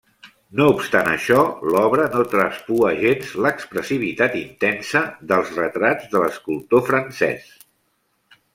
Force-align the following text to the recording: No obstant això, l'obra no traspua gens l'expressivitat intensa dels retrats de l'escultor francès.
No 0.59 0.65
obstant 0.75 1.09
això, 1.09 1.35
l'obra 1.73 2.07
no 2.15 2.23
traspua 2.31 2.93
gens 3.03 3.35
l'expressivitat 3.47 4.39
intensa 4.41 5.03
dels 5.33 5.53
retrats 5.61 6.11
de 6.15 6.25
l'escultor 6.25 6.85
francès. 6.91 7.53